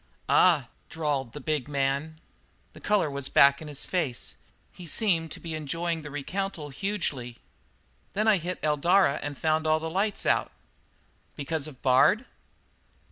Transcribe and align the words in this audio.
"Ah 0.27 0.61
h 0.61 0.63
h!" 0.63 0.69
drawled 0.89 1.33
the 1.33 1.39
big 1.39 1.67
man. 1.67 2.19
The 2.73 2.79
colour 2.81 3.07
was 3.07 3.29
back 3.29 3.61
in 3.61 3.67
his 3.67 3.85
face. 3.85 4.33
He 4.71 4.87
seemed 4.87 5.31
to 5.33 5.39
be 5.39 5.53
enjoying 5.53 6.01
the 6.01 6.09
recountal 6.09 6.73
hugely. 6.73 7.37
"Then 8.13 8.27
I 8.27 8.37
hit 8.37 8.57
Eldara 8.63 9.19
and 9.21 9.37
found 9.37 9.67
all 9.67 9.79
the 9.79 9.91
lights 9.91 10.25
out." 10.25 10.51
"Because 11.35 11.67
of 11.67 11.83
Bard?" 11.83 12.25